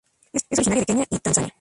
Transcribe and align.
Es 0.49 0.57
originaria 0.57 0.79
de 0.81 0.85
Kenia 0.87 1.05
y 1.11 1.19
Tanzania. 1.19 1.49